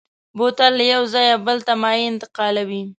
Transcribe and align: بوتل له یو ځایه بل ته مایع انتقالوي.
بوتل 0.37 0.71
له 0.79 0.85
یو 0.93 1.03
ځایه 1.13 1.35
بل 1.45 1.57
ته 1.67 1.73
مایع 1.81 2.05
انتقالوي. 2.11 2.83